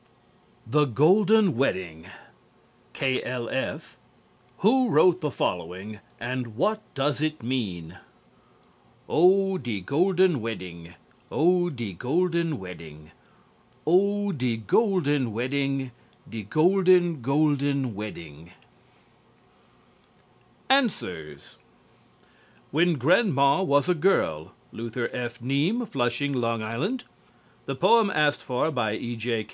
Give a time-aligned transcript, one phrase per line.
[0.66, 2.06] _""THE GOLDEN WEDDING"
[2.94, 3.98] K.L.F.
[4.60, 7.98] Who wrote the following and what does it mean?
[9.10, 10.94] "Oh, de golden wedding,
[11.30, 13.10] Oh, de golden wedding,
[13.86, 15.90] Oh, de golden wedding,
[16.26, 18.52] De golden, golden wedding!"
[20.70, 21.58] ANSWERS
[22.70, 25.42] "WHEN GRANDMA WAS A GIRL" LUTHER F.
[25.42, 26.98] NEAM, Flushing, L.I.
[27.66, 29.46] The poem asked for by "E.J.